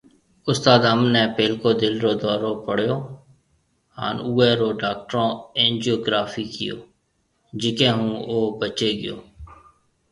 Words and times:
استاد 0.49 0.81
انب 0.91 1.05
ني 1.13 1.23
پھلڪو 1.35 1.69
دل 1.81 1.95
رو 2.03 2.11
دئورو 2.21 2.53
پيو 2.65 2.97
ھان 3.97 4.15
اوئي 4.27 4.51
رو 4.59 4.69
ڊاڪٽرون 4.81 5.29
اينجوگرافي 5.59 6.45
ڪيئو 6.55 6.77
جڪي 7.61 7.87
ھوناو 7.95 8.39
بچي 8.59 8.89
گيو 9.01 9.17